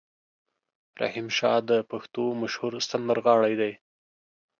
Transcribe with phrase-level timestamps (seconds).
[1.01, 3.73] رحیم شا د پښتو مشهور سندرغاړی دی.